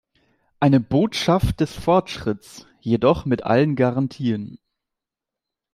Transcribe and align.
Eine 0.59 0.79
Botschaft 0.79 1.59
des 1.59 1.75
Fortschritts, 1.75 2.65
jedoch 2.79 3.25
mit 3.25 3.43
allen 3.43 3.75
Garantien. 3.75 4.57